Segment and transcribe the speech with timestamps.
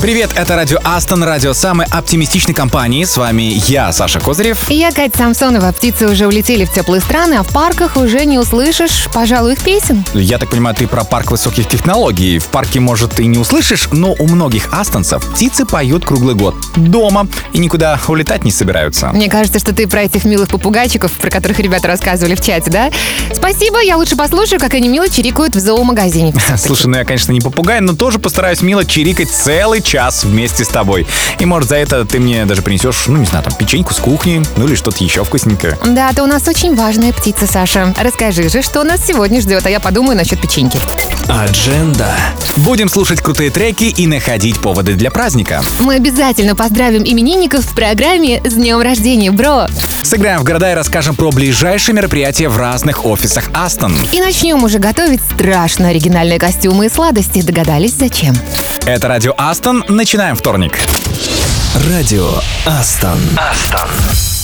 [0.00, 3.02] Привет, это радио Астон, радио самой оптимистичной компании.
[3.02, 4.70] С вами я, Саша Козырев.
[4.70, 5.72] И я, Катя Самсонова.
[5.72, 10.04] Птицы уже улетели в теплые страны, а в парках уже не услышишь, пожалуй, их песен.
[10.14, 12.38] Я так понимаю, ты про парк высоких технологий.
[12.38, 16.54] В парке, может, ты не услышишь, но у многих астонцев птицы поют круглый год.
[16.76, 17.26] Дома.
[17.52, 19.08] И никуда улетать не собираются.
[19.08, 22.92] Мне кажется, что ты про этих милых попугайчиков, про которых ребята рассказывали в чате, да?
[23.34, 26.32] Спасибо, я лучше послушаю, как они мило чирикают в зоомагазине.
[26.56, 30.68] Слушай, ну я, конечно, не попугай, но тоже постараюсь мило чирикать целый час вместе с
[30.68, 31.06] тобой.
[31.38, 34.42] И, может, за это ты мне даже принесешь, ну, не знаю, там, печеньку с кухни,
[34.56, 35.78] ну или что-то еще вкусненькое.
[35.84, 37.94] Да, ты у нас очень важная птица, Саша.
[37.98, 40.78] Расскажи же, что нас сегодня ждет, а я подумаю насчет печеньки.
[41.28, 42.14] Адженда.
[42.56, 45.62] Будем слушать крутые треки и находить поводы для праздника.
[45.80, 49.66] Мы обязательно поздравим именинников в программе «С днем рождения, бро!»
[50.02, 53.96] Сыграем в города и расскажем про ближайшие мероприятия в разных офисах Астон.
[54.12, 57.42] И начнем уже готовить страшно оригинальные костюмы и сладости.
[57.42, 58.34] Догадались, зачем?
[58.86, 59.77] Это радио Астон.
[59.86, 60.78] Начинаем вторник.
[61.88, 62.30] Радио
[62.66, 63.18] Астон.
[63.36, 64.37] Астон.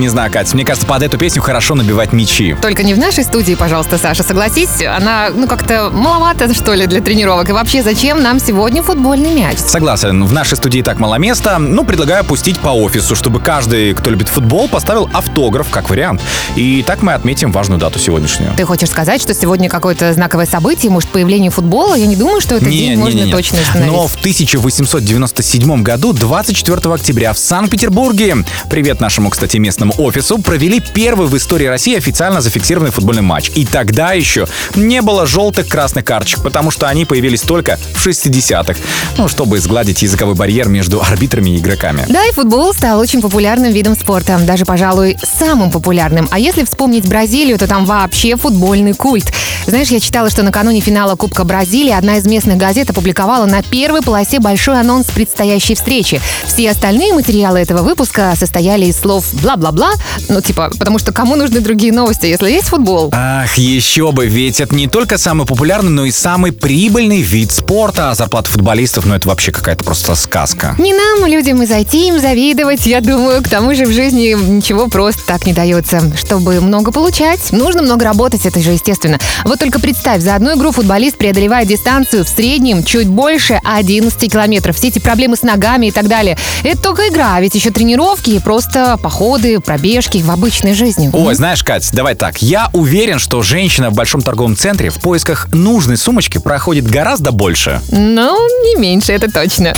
[0.00, 2.56] Не знаю, Кать, мне кажется, под эту песню хорошо набивать мячи.
[2.60, 4.22] Только не в нашей студии, пожалуйста, Саша.
[4.22, 7.48] Согласись, она, ну, как-то маловато, что ли, для тренировок.
[7.48, 9.58] И вообще, зачем нам сегодня футбольный мяч?
[9.58, 11.58] Согласен, в нашей студии так мало места.
[11.58, 16.22] Ну, предлагаю пустить по офису, чтобы каждый, кто любит футбол, поставил автограф как вариант.
[16.56, 18.54] И так мы отметим важную дату сегодняшнюю.
[18.56, 21.94] Ты хочешь сказать, что сегодня какое-то знаковое событие, может, появление футбола?
[21.94, 23.92] Я не думаю, что этот день можно точно установить.
[23.92, 31.26] Но в 1897 году, 24 октября, в Санкт-Петербурге, привет нашему, кстати, местному офису, провели первый
[31.26, 33.50] в истории России официально зафиксированный футбольный матч.
[33.54, 38.74] И тогда еще не было желтых красных карточек, потому что они появились только в 60-х.
[39.16, 42.04] Ну, чтобы сгладить языковой барьер между арбитрами и игроками.
[42.08, 44.38] Да, и футбол стал очень популярным видом спорта.
[44.38, 46.28] Даже, пожалуй, самым популярным.
[46.30, 49.32] А если вспомнить Бразилию, то там вообще футбольный культ.
[49.66, 54.00] Знаешь, я читала, что накануне финала Кубка Бразилии одна из местных газет опубликовала на первой
[54.00, 56.20] полосе большой анонс предстоящей встречи.
[56.46, 59.24] Все остальные материалы этого выпуска состояли из слов
[59.70, 59.92] бла-бла-бла,
[60.28, 63.10] ну типа, потому что кому нужны другие новости, если есть футбол?
[63.12, 68.10] Ах, еще бы, ведь это не только самый популярный, но и самый прибыльный вид спорта.
[68.10, 70.74] А зарплата футболистов, ну это вообще какая-то просто сказка.
[70.78, 73.42] Не нам, людям, и зайти им завидовать, я думаю.
[73.42, 76.00] К тому же в жизни ничего просто так не дается.
[76.16, 79.18] Чтобы много получать, нужно много работать, это же естественно.
[79.44, 84.76] Вот только представь, за одну игру футболист преодолевает дистанцию в среднем чуть больше 11 километров.
[84.76, 86.36] Все эти проблемы с ногами и так далее.
[86.62, 91.10] Это только игра, ведь еще тренировки и просто походы, пробежки в обычной жизни.
[91.12, 92.42] Ой, знаешь, Кать, давай так.
[92.42, 97.80] Я уверен, что женщина в большом торговом центре в поисках нужной сумочки проходит гораздо больше.
[97.90, 99.74] Ну, не меньше, это точно.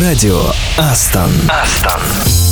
[0.00, 0.40] Радио
[0.78, 1.30] Астон.
[1.46, 2.51] Okay,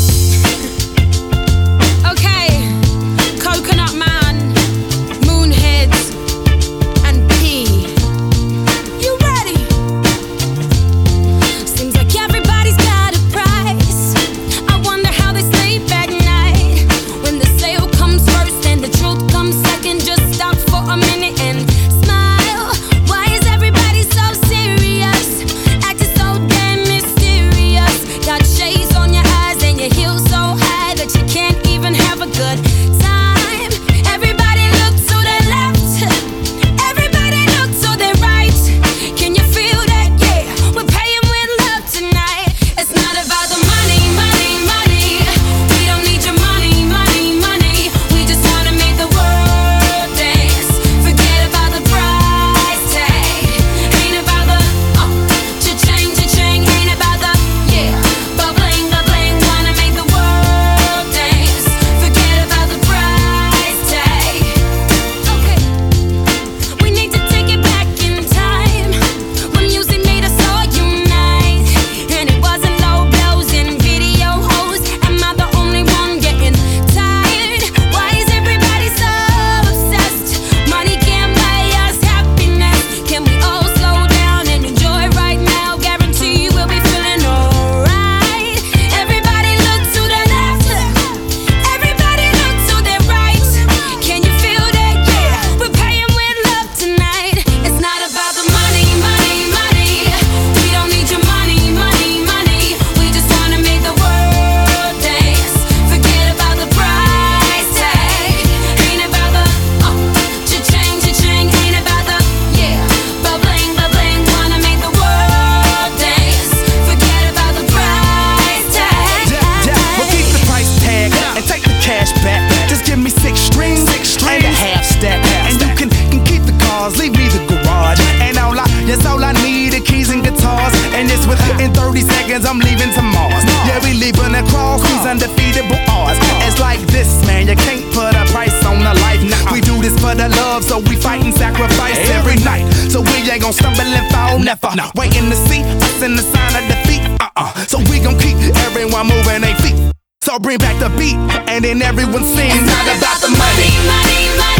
[144.51, 144.91] never.
[144.97, 147.03] Waiting to see us in the sign of defeat.
[147.21, 147.55] Uh-uh.
[147.67, 149.79] So we gon' keep everyone moving their feet.
[150.23, 151.17] So bring back the beat,
[151.49, 152.55] and then everyone sings.
[152.55, 154.60] It's not about the money, money, money.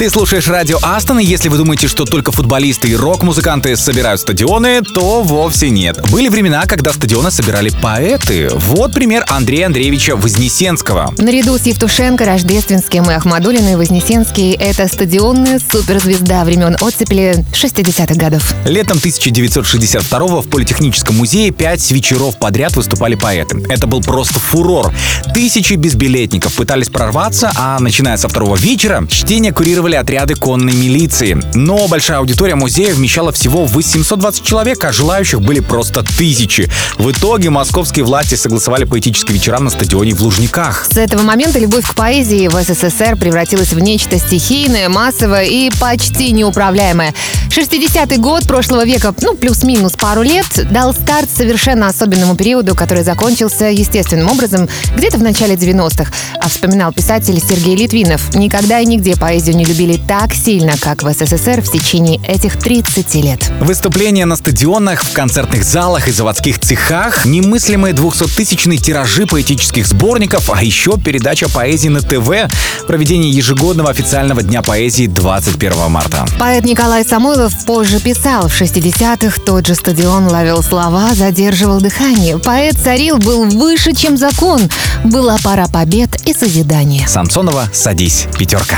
[0.00, 4.80] Ты слушаешь радио Астон, и если вы думаете, что только футболисты и рок-музыканты собирают стадионы,
[4.80, 6.00] то вовсе нет.
[6.10, 8.48] Были времена, когда стадионы собирали поэты.
[8.50, 11.12] Вот пример Андрея Андреевича Вознесенского.
[11.18, 18.54] Наряду с Евтушенко, Рождественским и Ахмадулиной Вознесенский— это стадионная суперзвезда времен оттепели 60-х годов.
[18.64, 23.62] Летом 1962 в Политехническом музее пять вечеров подряд выступали поэты.
[23.68, 24.94] Это был просто фурор.
[25.34, 31.40] Тысячи безбилетников пытались прорваться, а начиная со второго вечера чтение курировали отряды конной милиции.
[31.54, 36.70] Но большая аудитория музея вмещала всего 820 человек, а желающих были просто тысячи.
[36.98, 40.86] В итоге московские власти согласовали поэтические вечера на стадионе в Лужниках.
[40.90, 46.32] С этого момента любовь к поэзии в СССР превратилась в нечто стихийное, массовое и почти
[46.32, 47.14] неуправляемое.
[47.48, 53.66] 60-й год прошлого века, ну, плюс-минус пару лет, дал старт совершенно особенному периоду, который закончился
[53.66, 56.12] естественным образом где-то в начале 90-х.
[56.40, 58.34] А вспоминал писатель Сергей Литвинов.
[58.34, 63.14] Никогда и нигде поэзию не любили так сильно, как в СССР в течение этих 30
[63.16, 63.50] лет.
[63.60, 70.62] Выступления на стадионах, в концертных залах и заводских цехах, немыслимые 200-тысячные тиражи поэтических сборников, а
[70.62, 72.52] еще передача поэзии на ТВ,
[72.86, 76.26] проведение ежегодного официального дня поэзии 21 марта.
[76.38, 82.38] Поэт Николай Самойлов позже писал, в 60-х тот же стадион ловил слова, задерживал дыхание.
[82.38, 84.60] Поэт царил, был выше, чем закон.
[85.04, 87.06] Была пора побед и созидания.
[87.06, 88.76] Самсонова, садись, пятерка.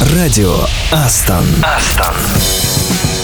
[0.00, 1.44] Радио Астон.
[1.62, 3.23] Астон.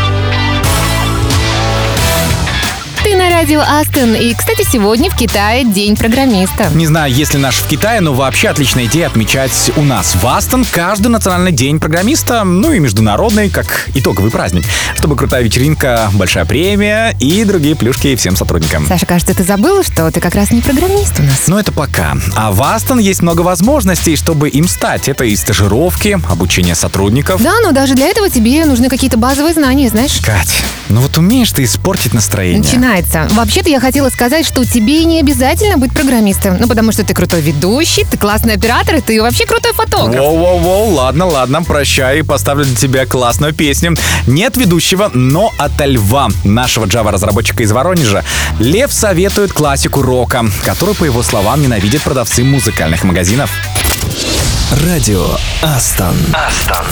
[3.41, 4.13] Радио Астон.
[4.13, 6.69] И, кстати, сегодня в Китае День программиста.
[6.75, 10.27] Не знаю, есть ли наш в Китае, но вообще отличная идея отмечать у нас в
[10.27, 16.45] Астон каждый национальный день программиста, ну и международный, как итоговый праздник, чтобы крутая вечеринка, большая
[16.45, 18.85] премия и другие плюшки всем сотрудникам.
[18.85, 21.47] Саша, кажется, ты забыла, что ты как раз не программист у нас.
[21.47, 22.15] Но это пока.
[22.35, 25.09] А в Астон есть много возможностей, чтобы им стать.
[25.09, 27.41] Это и стажировки, обучение сотрудников.
[27.41, 30.19] Да, но даже для этого тебе нужны какие-то базовые знания, знаешь?
[30.23, 32.61] Кать, ну вот умеешь ты испортить настроение.
[32.61, 33.30] Начинается.
[33.31, 36.57] Вообще-то я хотела сказать, что тебе не обязательно быть программистом.
[36.59, 40.19] Ну, потому что ты крутой ведущий, ты классный оператор, и ты вообще крутой фотограф.
[40.19, 43.95] Воу-воу-воу, ладно, ладно, прощай, поставлю для тебя классную песню.
[44.27, 48.25] Нет ведущего, но ото льва, нашего Java-разработчика из Воронежа.
[48.59, 53.49] Лев советует классику рока, которую, по его словам, ненавидят продавцы музыкальных магазинов.
[54.85, 55.25] Радио
[55.61, 56.15] Астон.
[56.33, 56.85] Астон.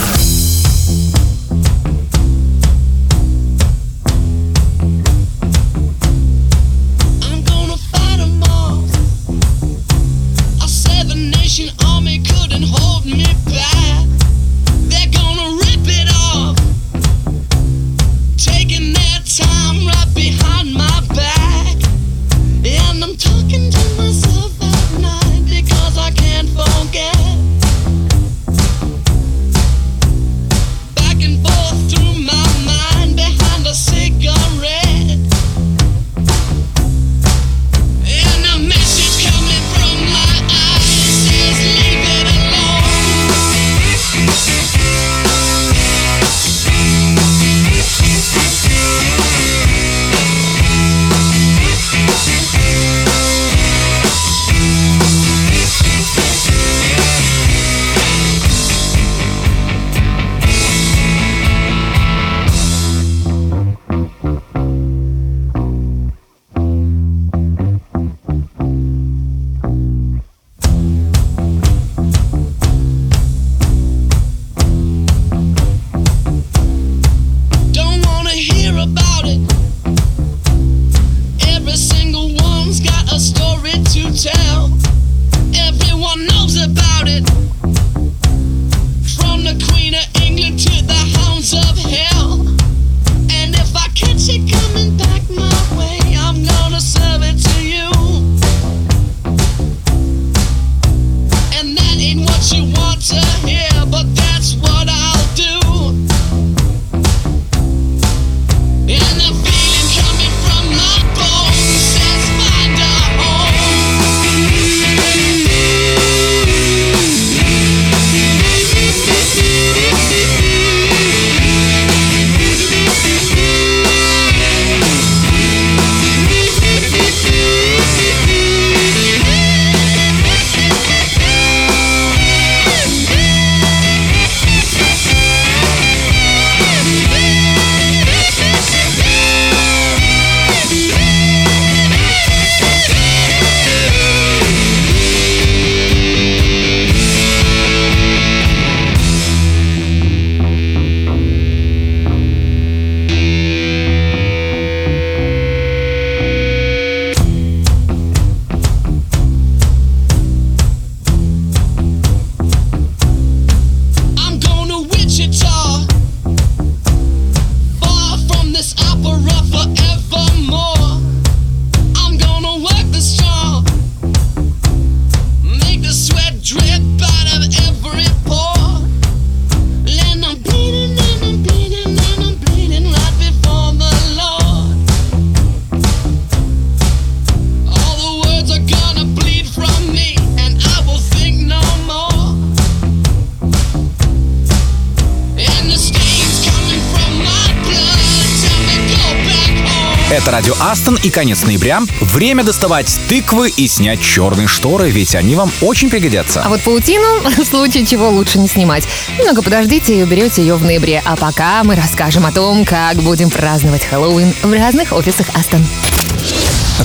[201.19, 201.81] Конец ноября.
[201.99, 206.41] Время доставать тыквы и снять черные шторы, ведь они вам очень пригодятся.
[206.45, 208.87] А вот паутину, в случае чего, лучше не снимать.
[209.17, 211.01] Немного подождите и уберете ее в ноябре.
[211.03, 215.67] А пока мы расскажем о том, как будем праздновать Хэллоуин в разных офисах Астон.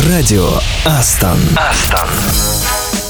[0.09, 1.39] Радио Астон.
[1.55, 2.09] Астон.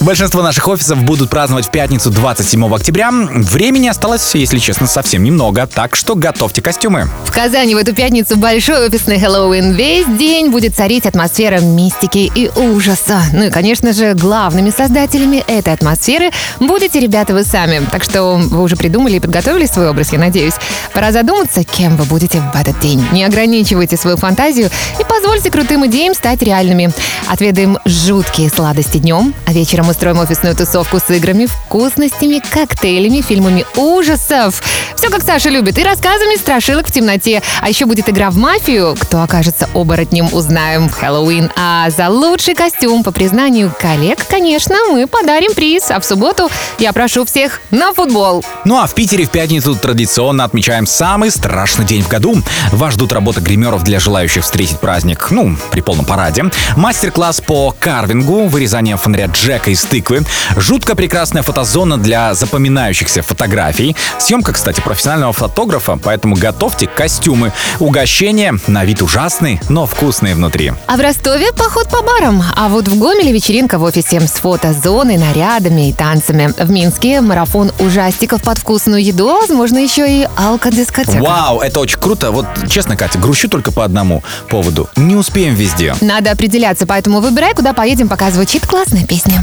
[0.05, 3.11] Большинство наших офисов будут праздновать в пятницу 27 октября.
[3.11, 7.09] Времени осталось, если честно, совсем немного, так что готовьте костюмы.
[7.25, 9.73] В Казани в эту пятницу большой офисный Хэллоуин.
[9.73, 13.23] Весь день будет царить атмосфера мистики и ужаса.
[13.33, 17.81] Ну и, конечно же, главными создателями этой атмосферы будете ребята вы сами.
[17.91, 20.55] Так что вы уже придумали и подготовили свой образ, я надеюсь.
[20.93, 23.03] Пора задуматься, кем вы будете в этот день.
[23.13, 24.69] Не ограничивайте свою фантазию
[25.01, 26.93] и позвольте крутым идеям стать реальными.
[27.27, 34.61] Отведаем жуткие сладости днем, а вечером устроим офисную тусовку с играми, вкусностями, коктейлями, фильмами ужасов.
[34.97, 37.43] Все как Саша любит, и рассказами страшилок в темноте.
[37.61, 38.97] А еще будет игра в мафию.
[38.99, 41.51] Кто окажется оборотнем, узнаем в Хэллоуин.
[41.57, 45.91] А за лучший костюм, по признанию коллег, конечно, мы подарим приз.
[45.93, 48.45] А в субботу я прошу всех на футбол.
[48.65, 52.37] Ну а в Питере в пятницу традиционно отмечаем самый страшный день в году.
[52.73, 56.47] Вас ждут работы гримеров для желающих встретить праздник, ну, при полном параде.
[56.77, 60.25] Мастер-класс по карвингу, вырезание фонаря Джека из тыквы.
[60.57, 63.97] Жутко прекрасная фотозона для запоминающихся фотографий.
[64.19, 67.53] Съемка, кстати, профессионального фотографа, поэтому готовьте костюмы.
[67.79, 70.73] Угощения на вид ужасные, но вкусные внутри.
[70.87, 72.43] А в Ростове поход по барам.
[72.57, 76.53] А вот в Гомеле вечеринка в офисе с фотозоной, нарядами и танцами.
[76.59, 81.23] В Минске марафон ужастиков под вкусную еду, а возможно еще и алкодискотека.
[81.23, 82.31] Вау, это очень круто.
[82.31, 84.89] Вот честно, Катя, грущу только по одному поводу.
[84.97, 85.95] Не успеем везде.
[86.01, 89.43] Надо определяться, поэтому выбирай, куда поедем, пока звучит классная песня.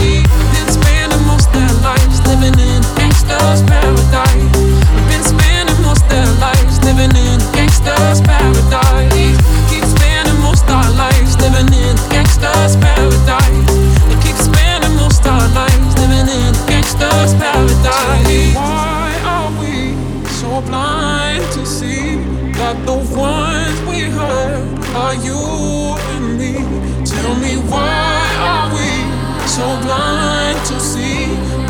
[29.51, 30.80] so blind to see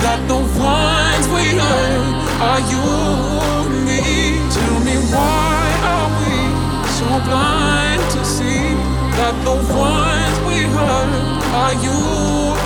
[0.04, 2.86] that the ones we hurt are you
[3.62, 4.02] and me?
[4.50, 5.62] Tell me why
[5.94, 6.36] are we
[6.98, 8.74] so blind to see
[9.18, 12.00] that the ones we hurt are you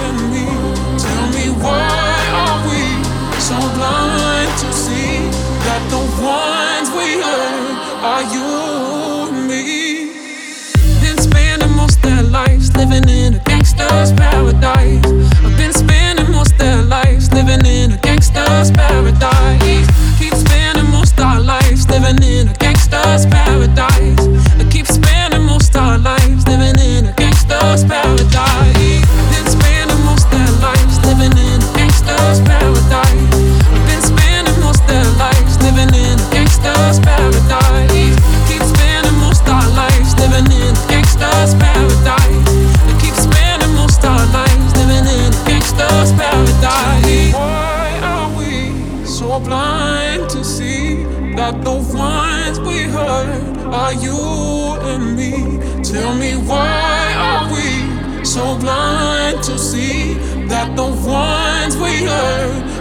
[0.08, 0.48] and me?
[0.96, 2.84] Tell me why are we
[3.40, 5.28] so blind to see
[5.68, 6.32] that the ones we hurt are you and me?
[6.32, 7.76] Tell me why are we so blind to see that the ones we hurt
[8.12, 8.52] are you
[9.30, 10.14] and me?
[11.02, 14.12] Been spending most their lives living in a gangster's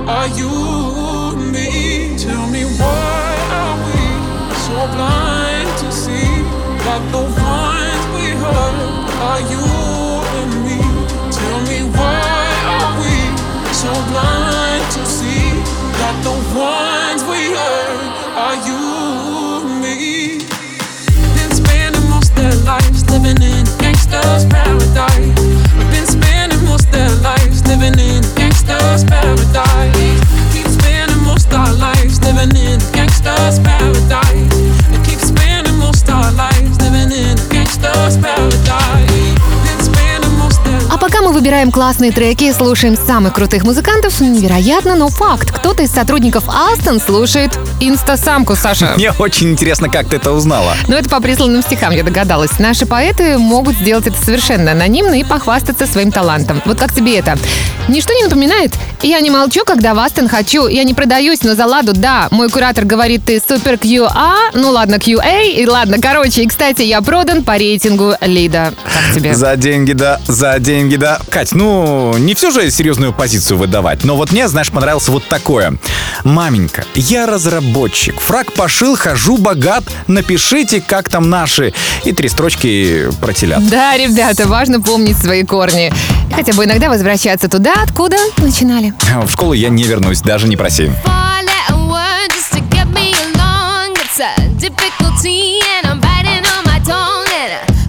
[0.06, 2.16] are you me?
[2.18, 4.02] Tell me why are we
[4.66, 6.44] so blind to see
[6.84, 9.64] that the ones we hurt are you
[10.40, 10.80] and me?
[11.32, 12.44] Tell me why
[12.76, 13.16] are we
[13.72, 15.48] so blind to see
[16.00, 18.82] that the ones we hurt are you
[19.64, 20.44] and me?
[21.34, 25.40] Been spending most their lives living in gangster's paradise.
[25.92, 29.93] Been spending most their lives living in gangster's paradise.
[40.90, 45.50] А пока мы выбираем классные треки и слушаем самых крутых музыкантов, невероятно, но факт.
[45.50, 48.92] Кто-то из сотрудников Астон слушает инстасамку, Саша.
[48.96, 50.74] Мне очень интересно, как ты это узнала.
[50.88, 52.58] Ну, это по присланным стихам, я догадалась.
[52.58, 56.62] Наши поэты могут сделать это совершенно анонимно и похвастаться своим талантом.
[56.64, 57.38] Вот как тебе это?
[57.88, 58.72] Ничто не напоминает?
[59.02, 60.66] Я не молчу, когда в Астон хочу.
[60.66, 62.28] Я не продаюсь, но за ладу, да.
[62.30, 64.50] Мой куратор говорит, ты супер QA.
[64.54, 65.50] Ну ладно, QA.
[65.50, 66.42] И ладно, короче.
[66.42, 68.72] И, кстати, я продан по рейтингу Лида.
[68.84, 69.34] Как тебе?
[69.34, 71.18] За деньги, да, за деньги, да.
[71.28, 74.04] Кать, ну, не все же серьезную позицию выдавать.
[74.04, 75.76] Но вот мне, знаешь, понравилось вот такое.
[76.24, 77.26] Маменька, я
[77.64, 78.20] разработчик.
[78.20, 79.84] Фраг пошил, хожу богат.
[80.06, 81.72] Напишите, как там наши.
[82.04, 83.66] И три строчки про телят.
[83.68, 85.92] Да, ребята, важно помнить свои корни.
[86.30, 88.92] И хотя бы иногда возвращаться туда, откуда начинали.
[89.24, 90.90] В школу я не вернусь, даже не проси.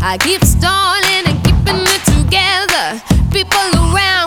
[0.07, 3.01] I keep stalling and keeping it together.
[3.31, 4.24] People around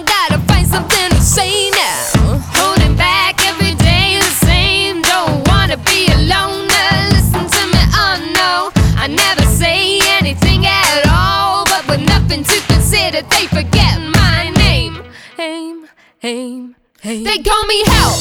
[17.08, 18.12] They call me Hell.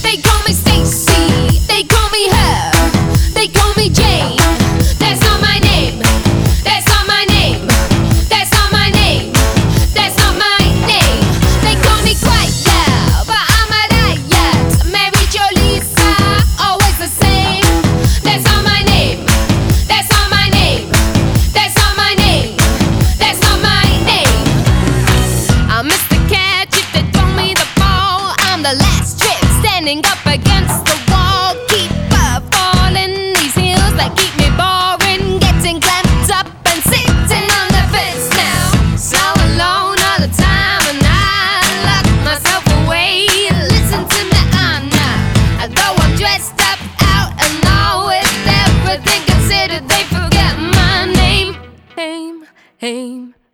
[0.00, 1.58] They call me Stacy.
[1.66, 3.11] They call me her.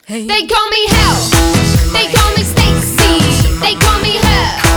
[0.09, 1.93] They call me Hell.
[1.93, 3.53] They call me Stacy.
[3.61, 4.68] They call me her.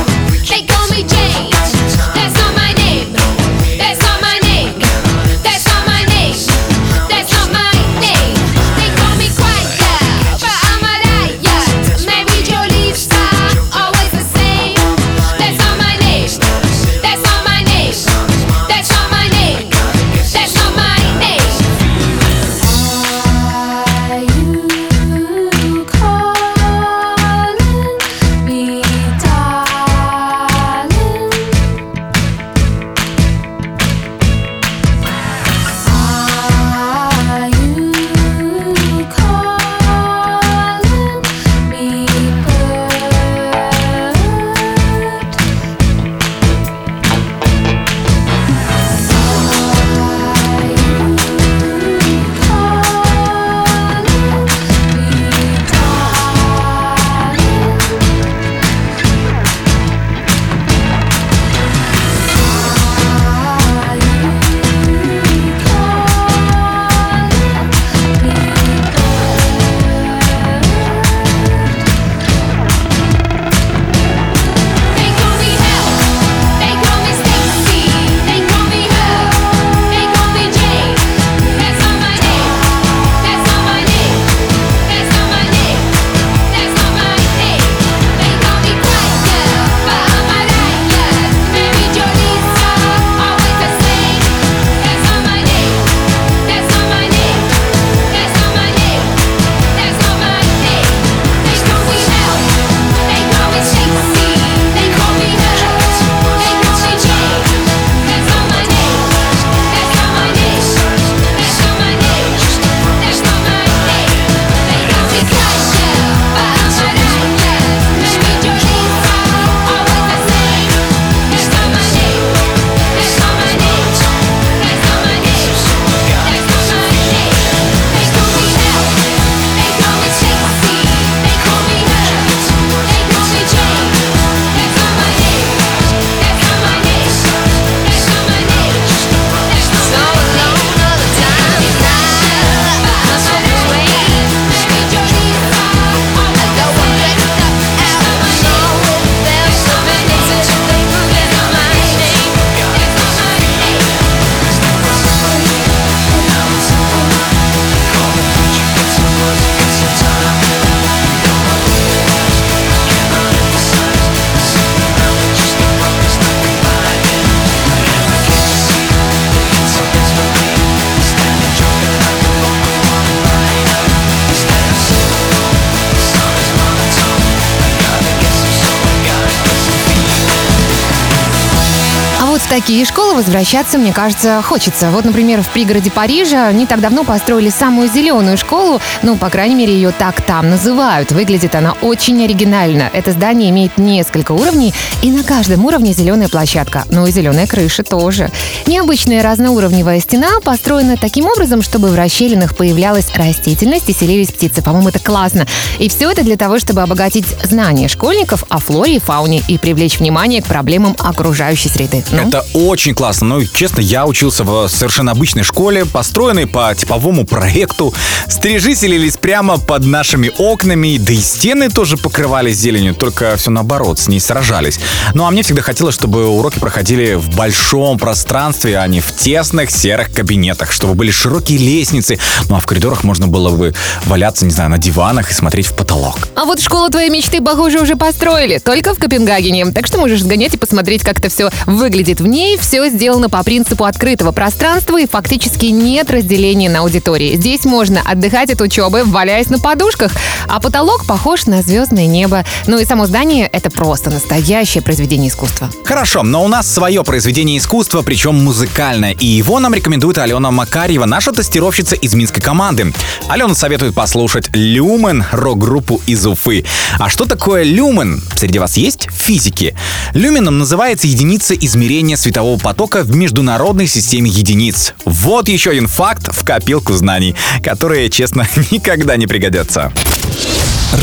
[182.51, 184.91] Такие школы возвращаться, мне кажется, хочется.
[184.91, 189.55] Вот, например, в пригороде Парижа не так давно построили самую зеленую школу, ну, по крайней
[189.55, 191.13] мере, ее так там называют.
[191.13, 192.89] Выглядит она очень оригинально.
[192.91, 196.83] Это здание имеет несколько уровней, и на каждом уровне зеленая площадка.
[196.91, 198.29] Ну и зеленая крыша тоже.
[198.67, 204.61] Необычная разноуровневая стена построена таким образом, чтобы в расщелинах появлялась растительность и селились птицы.
[204.61, 205.47] По-моему, это классно.
[205.79, 209.99] И все это для того, чтобы обогатить знания школьников о флоре и фауне и привлечь
[209.99, 212.03] внимание к проблемам окружающей среды.
[212.11, 213.27] Ну, Это очень классно.
[213.27, 217.93] Ну, честно, я учился в совершенно обычной школе, построенной по типовому проекту.
[218.27, 223.99] Стрижи селились прямо под нашими окнами, да и стены тоже покрывались зеленью, только все наоборот,
[223.99, 224.79] с ней сражались.
[225.13, 229.71] Ну, а мне всегда хотелось, чтобы уроки проходили в большом пространстве, а не в тесных
[229.71, 233.73] серых кабинетах, чтобы были широкие лестницы, ну, а в коридорах можно было бы
[234.05, 236.17] валяться, не знаю, на диванах и смотреть в потолок.
[236.35, 239.71] А вот школу твоей мечты, похоже, уже построили, только в Копенгагене.
[239.71, 242.19] Так что можешь сгонять и посмотреть, как это все выглядит.
[242.19, 247.35] В ней все сделано по принципу открытого пространства и фактически нет разделения на аудитории.
[247.35, 250.13] Здесь можно отдыхать от учебы, валяясь на подушках,
[250.47, 252.45] а потолок похож на звездное небо.
[252.67, 255.69] Ну и само здание— это просто настоящее произведение искусства.
[255.83, 261.05] Хорошо, но у нас свое произведение искусства, причем музыкальное, и его нам рекомендует Алена Макарьева,
[261.05, 262.93] наша тестировщица из минской команды.
[263.27, 266.63] Алена советует послушать «Люмен» рок-группу из Уфы.
[266.97, 268.23] А что такое люмен?
[268.37, 269.75] Среди вас есть физики?
[270.13, 274.93] Люменом называется единица измерения светового потока в международной системе единиц.
[275.05, 279.91] Вот еще один факт в копилку знаний, которые, честно, никогда не пригодятся.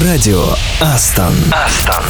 [0.03, 0.45] Радио
[0.81, 1.35] Астон.
[1.51, 2.05] Астон.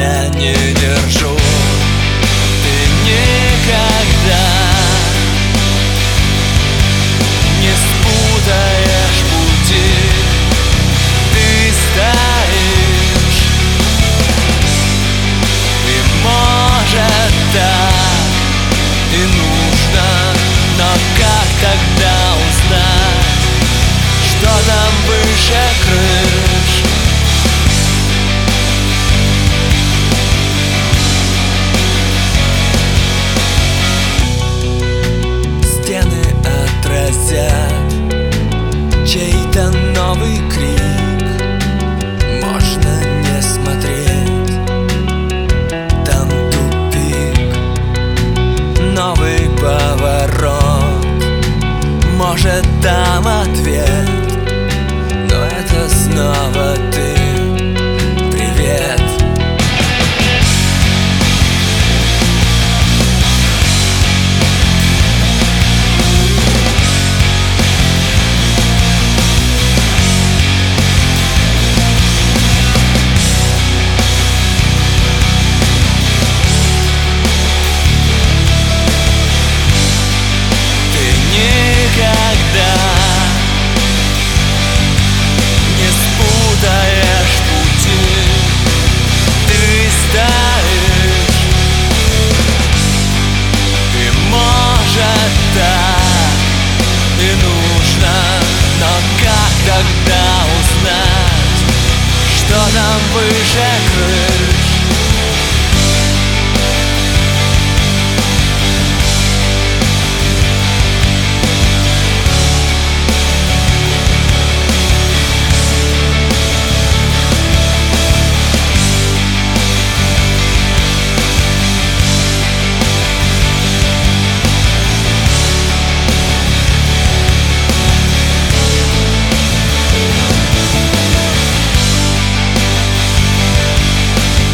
[0.00, 1.49] Я не держу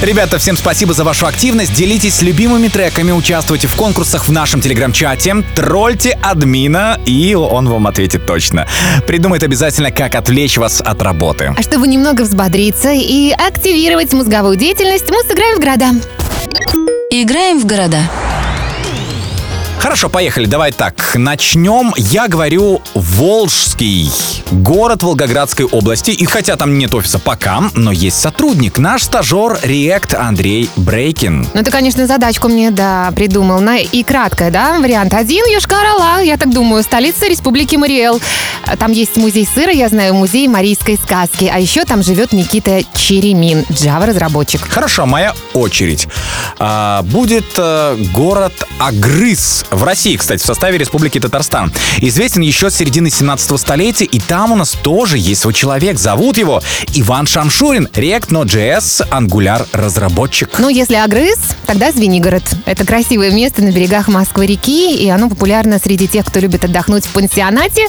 [0.03, 1.73] Ребята, всем спасибо за вашу активность.
[1.73, 8.27] Делитесь любимыми треками, участвуйте в конкурсах в нашем телеграм-чате, трольте админа, и он вам ответит
[8.27, 8.69] точно.
[9.07, 11.55] Придумает обязательно, как отвлечь вас от работы.
[11.57, 15.87] А чтобы немного взбодриться и активировать мозговую деятельность, мы сыграем в города.
[17.11, 18.01] Играем в города.
[19.79, 20.47] Хорошо, поехали.
[20.47, 21.15] Давай так.
[21.15, 21.93] Начнем.
[21.97, 24.11] Я говорю Волжский.
[24.51, 26.11] Город Волгоградской области.
[26.11, 28.79] И хотя там нет офиса пока, но есть сотрудник.
[28.79, 31.49] Наш стажер Реакт Андрей Брейкин.
[31.53, 33.61] Ну, ты, конечно, задачку мне, да, придумал.
[33.61, 34.79] На, и краткая, да?
[34.79, 38.21] Вариант один— Йошкар-Ола, я так думаю, столица Республики Мариэл.
[38.79, 41.51] Там есть музей сыра, я знаю, музей марийской сказки.
[41.53, 44.63] А еще там живет Никита Черемин, Java-разработчик.
[44.69, 46.09] Хорошо, моя очередь.
[46.59, 51.73] А, будет э, город Агрыз в России, кстати, в составе Республики Татарстан.
[51.99, 55.99] Известен еще с середины 17 столетия, и там у нас тоже есть свой человек.
[55.99, 56.63] Зовут его
[56.95, 60.51] Иван Шамшурин, React Node.js Angular разработчик.
[60.59, 62.43] Ну, если Агрыз, тогда Звенигород.
[62.65, 67.11] Это красивое место на берегах Москвы-реки, и оно популярно среди тех, кто любит отдохнуть в
[67.11, 67.87] пансионате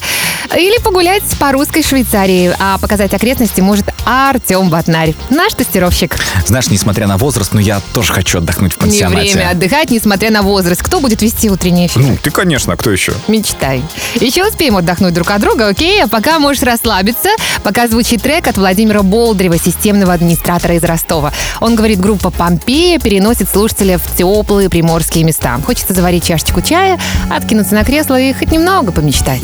[0.56, 2.54] или погулять по русской Швейцарии.
[2.60, 6.16] А показать окрестности может Артем Батнарь, наш тестировщик.
[6.46, 9.34] Знаешь, несмотря на возраст, но я тоже хочу отдохнуть в Не пансионате.
[9.34, 10.82] время отдыхать, несмотря на возраст.
[10.82, 12.02] Кто будет вести утренний эфир?
[12.02, 13.14] Ну, ты, конечно, а кто еще?
[13.28, 13.84] Мечтай.
[14.16, 16.04] Еще успеем отдохнуть друг от друга, окей?
[16.04, 17.30] А пока можешь расслабиться,
[17.64, 21.34] пока звучит трек от Владимира Болдрева, системного администратора из Ростова.
[21.60, 25.60] Он говорит, группа «Помпея» переносит слушателя в теплые приморские места.
[25.66, 27.00] Хочется заварить чашечку чая,
[27.30, 29.44] откинуться на кресло и хоть немного помечтать.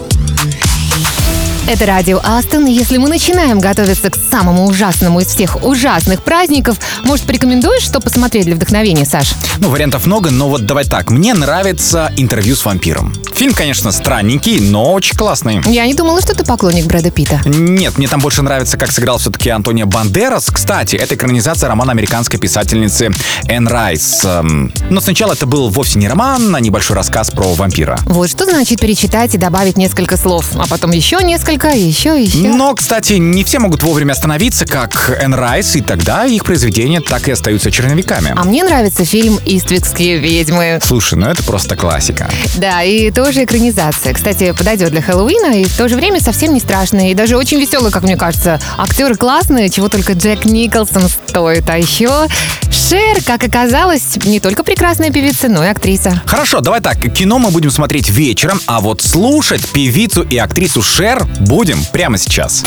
[1.71, 2.65] Это радио Астон.
[2.65, 8.43] Если мы начинаем готовиться к самому ужасному из всех ужасных праздников, может, порекомендуешь, что посмотреть
[8.43, 9.35] для вдохновения, Саш?
[9.59, 11.09] Ну, вариантов много, но вот давай так.
[11.11, 13.13] Мне нравится интервью с вампиром.
[13.35, 15.61] Фильм, конечно, странненький, но очень классный.
[15.65, 17.39] Я не думала, что ты поклонник Брэда Питта.
[17.45, 20.47] Нет, мне там больше нравится, как сыграл все-таки Антонио Бандерас.
[20.51, 23.11] Кстати, это экранизация романа американской писательницы
[23.47, 24.25] Энн Райс.
[24.25, 27.97] Эм, Но сначала это был вовсе не роман, а небольшой рассказ про вампира.
[28.07, 32.47] Вот что значит перечитать и добавить несколько слов, а потом еще несколько, и еще, еще.
[32.47, 37.27] Но, кстати, не все могут вовремя остановиться, как Энн Райс, и тогда их произведения так
[37.27, 38.33] и остаются черновиками.
[38.35, 40.79] А мне нравится фильм «Иствикские ведьмы».
[40.81, 42.29] Слушай, ну это просто классика.
[42.57, 44.13] Да, и тоже экранизация.
[44.13, 47.11] Кстати, подойдет для Хэллоуина и в то же время совсем не страшная.
[47.11, 48.59] И даже очень веселая, как мне кажется.
[48.77, 51.69] Актеры классные, чего только Джек Николсон стоит.
[51.69, 52.27] А еще
[52.71, 56.21] Шер, как оказалось, не только прекрасная певица, но и актриса.
[56.25, 61.25] Хорошо, давай так, кино мы будем смотреть вечером, а вот слушать певицу и актрису Шер
[61.51, 62.63] будем прямо сейчас.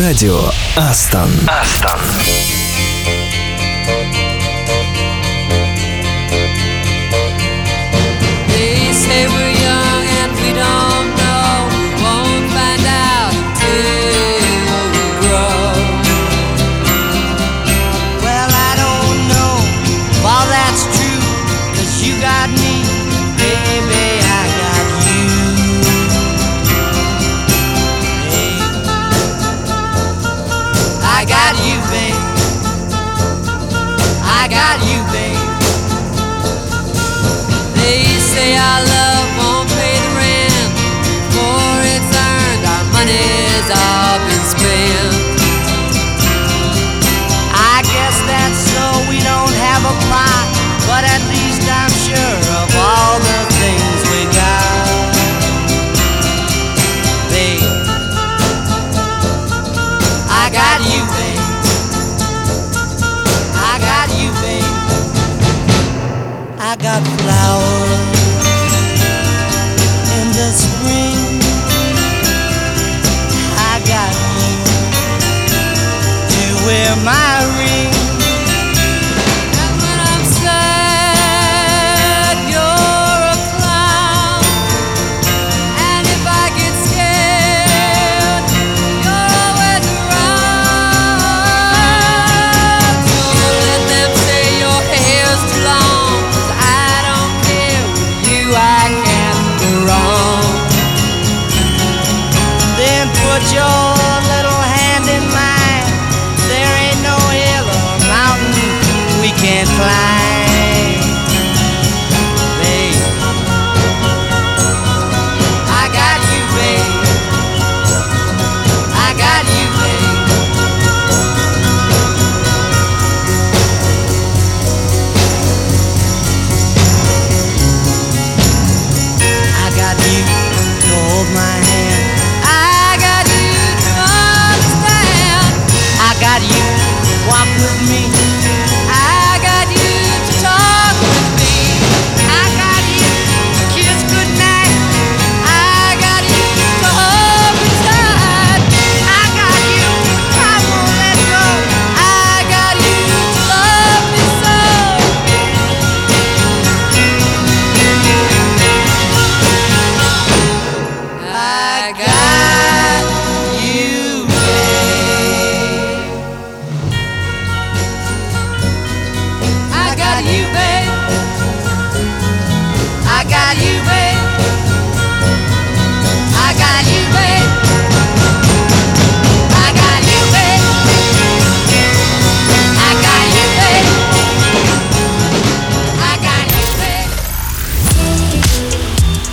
[0.00, 0.40] Радио
[0.76, 1.28] Астон.
[1.46, 2.00] Астон.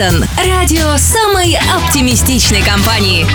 [0.00, 0.24] Астон.
[0.46, 3.26] Радио самой оптимистичной компании.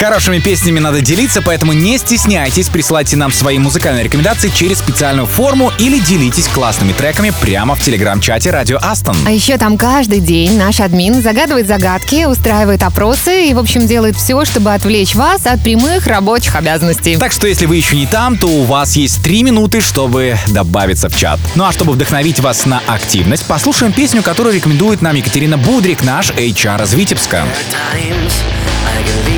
[0.00, 5.72] Хорошими песнями надо делиться, поэтому не стесняйтесь, присылайте нам свои музыкальные рекомендации через специальную форму
[5.78, 9.14] или делитесь классными треками прямо в телеграм-чате Радио Астон.
[9.26, 14.16] А еще там каждый день наш админ загадывает загадки, устраивает опросы и, в общем, делает
[14.16, 17.18] все, чтобы отвлечь вас от прямых рабочих обязанностей.
[17.18, 21.10] Так что если вы еще не там, то у вас есть три минуты, чтобы добавиться
[21.10, 21.38] в чат.
[21.56, 26.30] Ну а чтобы вдохновить вас на активность, послушаем песню, которую рекомендует нам Екатерина Будрик, наш
[26.30, 27.44] HR из Витебска.
[27.92, 28.42] times
[28.86, 29.29] I can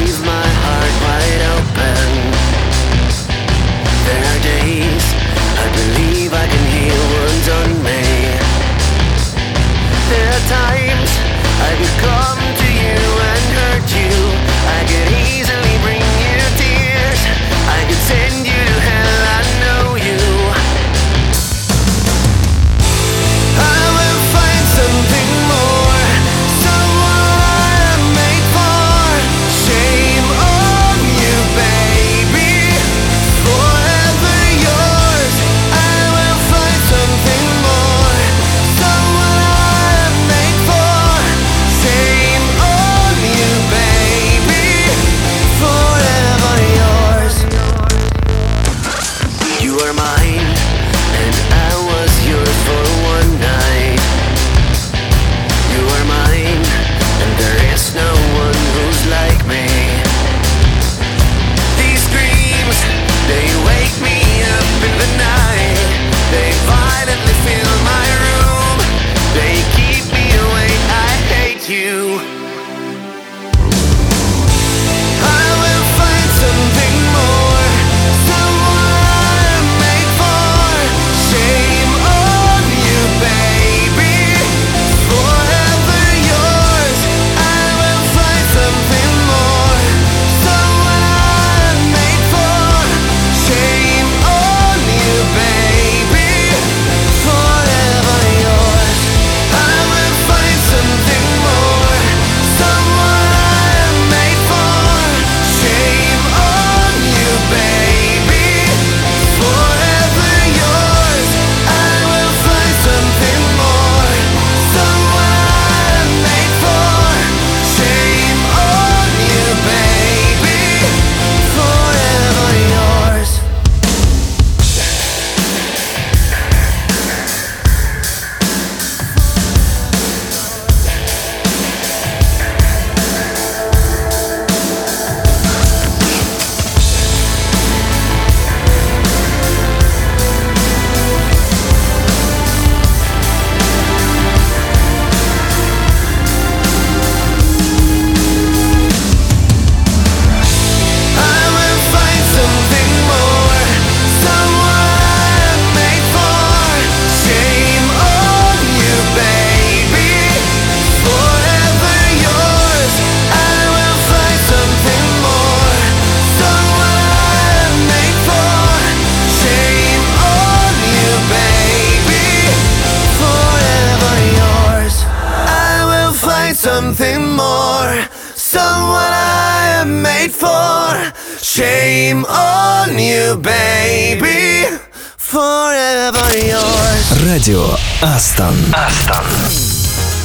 [188.03, 188.72] Астон.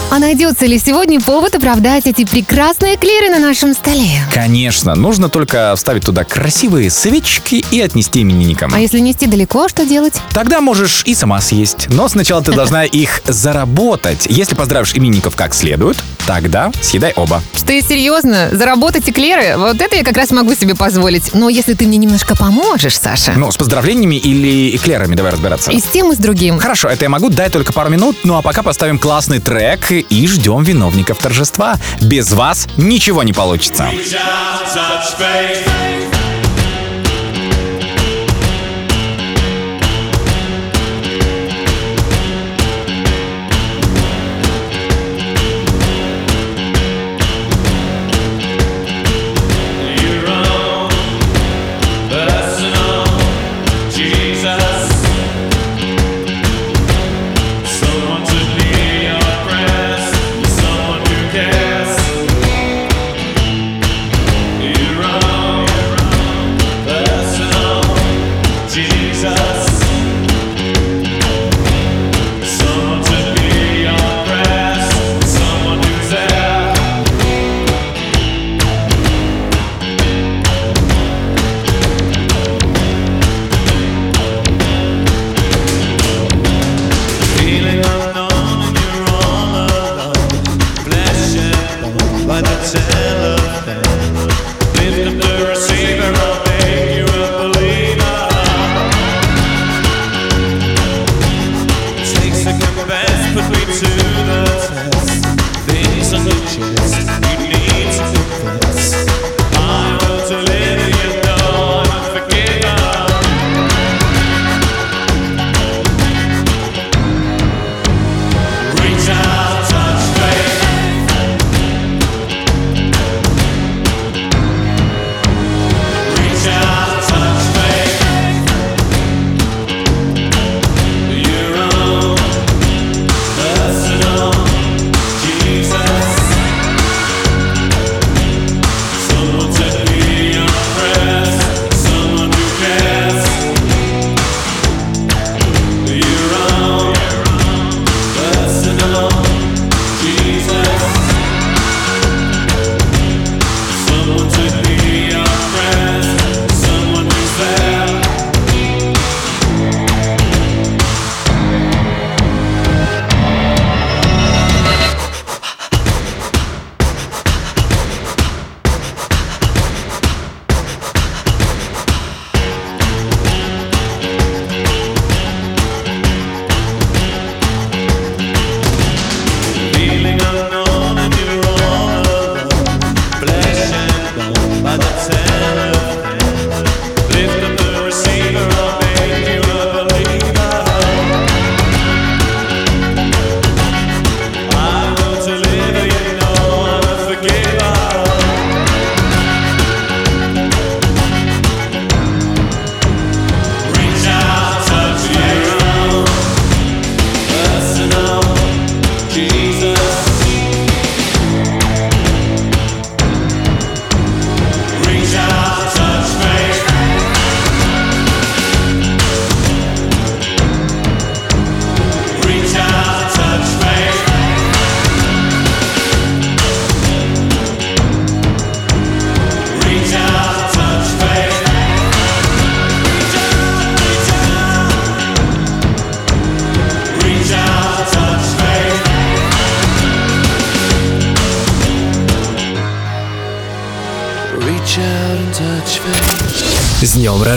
[0.09, 4.07] А найдется ли сегодня повод оправдать эти прекрасные клиры на нашем столе?
[4.33, 8.73] Конечно, нужно только вставить туда красивые свечки и отнести именинникам.
[8.73, 10.13] А если нести далеко, что делать?
[10.31, 11.87] Тогда можешь и сама съесть.
[11.89, 14.27] Но сначала ты должна их заработать.
[14.29, 17.41] Если поздравишь именинников как следует, тогда съедай оба.
[17.53, 21.33] Что и серьезно, заработать эклеры, вот это я как раз могу себе позволить.
[21.33, 25.69] Но если ты мне немножко поможешь, Саша, Ну, с поздравлениями или эклерами давай разбираться.
[25.71, 26.59] и с тем, и с другим.
[26.59, 30.27] Хорошо, это я могу дать только пару минут, ну а пока поставим классный трек и
[30.27, 31.77] ждем виновников торжества.
[32.01, 33.89] Без вас ничего не получится.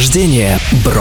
[0.00, 0.99] Рождения, бро!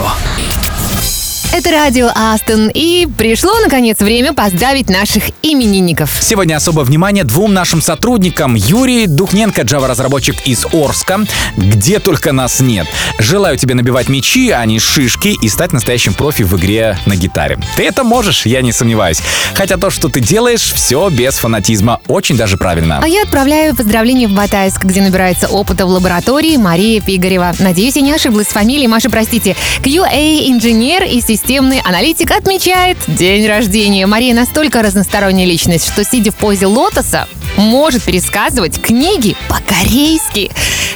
[1.70, 6.18] Это радио Астон, и пришло, наконец, время поздравить наших именинников.
[6.20, 8.56] Сегодня особое внимание двум нашим сотрудникам.
[8.56, 11.20] Юрий Духненко, Java-разработчик из Орска.
[11.56, 12.88] Где только нас нет.
[13.20, 17.56] Желаю тебе набивать мячи, а не шишки, и стать настоящим профи в игре на гитаре.
[17.76, 19.22] Ты это можешь, я не сомневаюсь.
[19.54, 22.00] Хотя то, что ты делаешь, все без фанатизма.
[22.08, 22.98] Очень даже правильно.
[23.00, 27.54] А я отправляю поздравления в Батайск, где набирается опыта в лаборатории Мария Пигарева.
[27.60, 28.88] Надеюсь, я не ошиблась с фамилией.
[28.88, 29.54] Маша, простите.
[29.84, 31.20] QA-инженер и
[31.60, 34.06] системный аналитик отмечает день рождения.
[34.06, 40.50] Мария настолько разносторонняя личность, что, сидя в позе лотоса, может пересказывать книги по-корейски.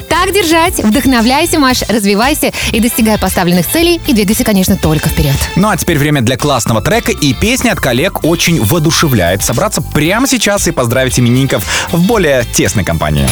[0.08, 0.78] Так держать.
[0.78, 4.00] Вдохновляйся, Маш, развивайся и достигай поставленных целей.
[4.06, 5.36] И двигайся, конечно, только вперед.
[5.56, 10.26] Ну а теперь время для классного трека, и песня от коллег очень воодушевляет собраться прямо
[10.26, 11.62] сейчас и поздравить именинников
[11.92, 13.28] в более тесной компании.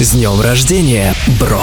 [0.00, 1.62] С днем рождения, бро!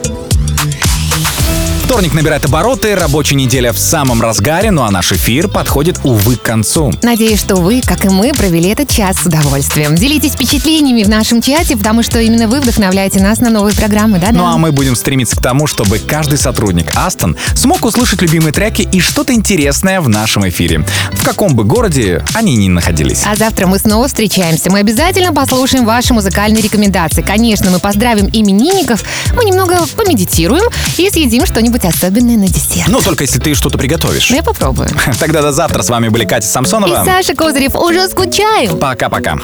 [1.91, 6.41] Вторник набирает обороты, рабочая неделя в самом разгаре, ну а наш эфир подходит, увы, к
[6.41, 6.93] концу.
[7.03, 9.95] Надеюсь, что вы, как и мы, провели этот час с удовольствием.
[9.95, 14.31] Делитесь впечатлениями в нашем чате, потому что именно вы вдохновляете нас на новые программы, да-да?
[14.31, 18.87] Ну а мы будем стремиться к тому, чтобы каждый сотрудник Астон смог услышать любимые треки
[18.89, 20.85] и что-то интересное в нашем эфире.
[21.11, 23.23] В каком бы городе они ни находились.
[23.25, 24.71] А завтра мы снова встречаемся.
[24.71, 27.21] Мы обязательно послушаем ваши музыкальные рекомендации.
[27.21, 29.03] Конечно, мы поздравим именинников,
[29.35, 30.63] мы немного помедитируем
[30.97, 32.87] и съедим что-нибудь особенное на десерт.
[32.87, 34.29] Ну, только если ты что-то приготовишь.
[34.29, 34.89] Ну, я попробую.
[35.19, 35.81] Тогда до завтра.
[35.83, 37.03] С вами были Катя И Самсонова.
[37.05, 37.75] Саша Козырев.
[37.75, 38.77] Уже скучаю.
[38.77, 39.35] Пока-пока.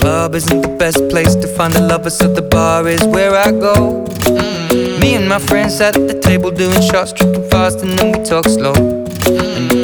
[4.28, 5.00] Mm.
[5.00, 8.46] Me and my friends at the table doing shots, tripping fast, and then we talk
[8.46, 8.97] slow.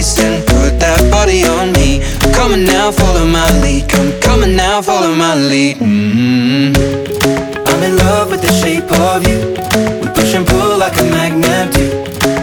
[0.00, 2.00] and put that body on me.
[2.32, 3.86] coming now, follow my lead.
[3.86, 5.76] Come coming now, follow my lead.
[5.76, 6.72] mm
[7.68, 9.38] I'm in love with the shape of you.
[10.00, 11.86] We push and pull like a magnet do.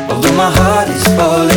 [0.07, 1.56] Although my heart is falling